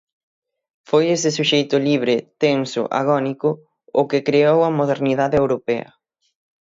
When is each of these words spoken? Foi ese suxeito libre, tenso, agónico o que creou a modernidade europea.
Foi 0.89 1.03
ese 1.15 1.29
suxeito 1.37 1.75
libre, 1.89 2.15
tenso, 2.43 2.81
agónico 3.01 3.49
o 4.01 4.03
que 4.09 4.23
creou 4.27 4.59
a 4.63 4.75
modernidade 4.79 5.39
europea. 5.43 5.89